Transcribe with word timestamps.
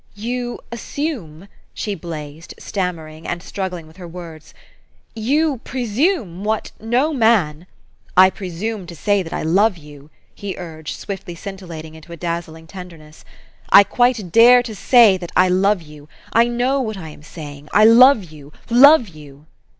"You 0.15 0.59
assume," 0.71 1.47
she 1.75 1.93
blazed, 1.93 2.55
stammering, 2.57 3.27
and 3.27 3.43
struggling 3.43 3.85
with 3.85 3.97
her 3.97 4.07
words," 4.07 4.51
you 5.31 5.57
presume 5.63 6.43
what 6.43 6.71
no 6.79 7.13
man 7.13 7.67
''"I 8.17 8.31
presume 8.31 8.87
to 8.87 8.95
say 8.95 9.21
that 9.21 9.31
I 9.31 9.43
love 9.43 9.77
you," 9.77 10.09
he 10.33 10.55
urged, 10.57 10.97
swiftly 10.99 11.35
scintillating 11.35 11.93
into 11.93 12.11
a 12.11 12.17
dazzling 12.17 12.65
tenderness." 12.65 13.23
I 13.69 13.83
quite 13.83 14.31
dare 14.31 14.63
to 14.63 14.73
say 14.73 15.17
that 15.17 15.33
I 15.35 15.49
love 15.49 15.83
you. 15.83 16.09
I 16.33 16.47
know 16.47 16.81
what 16.81 16.97
I 16.97 17.09
am 17.09 17.21
saying. 17.21 17.69
I 17.71 17.85
love 17.85 18.31
you, 18.31 18.51
love 18.71 19.07
you 19.09 19.45